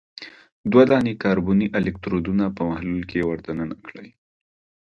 [0.71, 4.09] دوه دانې کاربني الکترودونه په محلول کې ور د ننه کړئ.